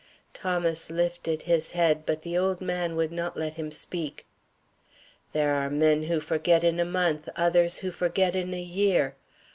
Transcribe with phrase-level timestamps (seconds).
[0.33, 4.25] Thomas lifted his head, but the old man would not let him speak.
[5.31, 9.15] "There are men who forget in a month, others who forget in a year.